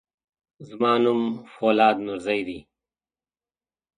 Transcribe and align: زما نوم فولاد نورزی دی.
زما 0.67 0.91
نوم 1.03 1.21
فولاد 1.53 1.97
نورزی 2.05 2.41
دی. 2.47 2.59